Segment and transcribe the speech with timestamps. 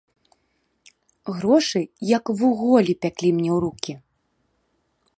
[1.35, 1.81] Грошы,
[2.17, 3.93] як вуголлі, пяклі мне рукі.